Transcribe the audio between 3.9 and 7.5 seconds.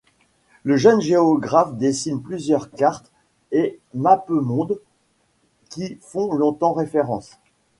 mappemondes qui font longtemps référence.